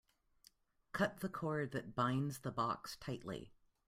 Cut 0.93 1.19
the 1.19 1.29
cord 1.29 1.73
that 1.73 1.93
binds 1.93 2.39
the 2.39 2.49
box 2.49 2.95
tightly. 2.97 3.51